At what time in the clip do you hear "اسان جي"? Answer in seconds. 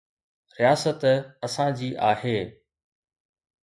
1.43-1.89